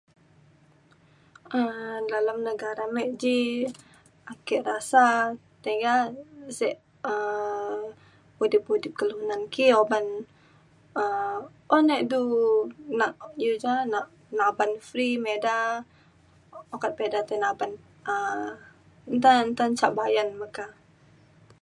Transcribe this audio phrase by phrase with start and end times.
[1.57, 3.39] um dalam negara me ji
[4.31, 5.05] ake rasa
[5.65, 5.95] tiga
[6.57, 6.75] sek
[7.11, 7.79] um
[8.43, 10.05] udip udip kelunan ki uban
[11.01, 11.41] um
[11.77, 12.21] un e du
[12.99, 15.57] nak iu ja nak naban free me ida
[16.75, 17.71] ukat pa ida tai naban
[18.11, 18.43] um
[19.17, 20.65] nta nta ca bayan meka